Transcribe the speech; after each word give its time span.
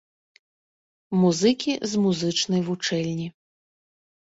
Музыкі, 1.25 1.71
з 1.93 2.03
музычнай 2.07 2.61
вучэльні. 2.73 3.31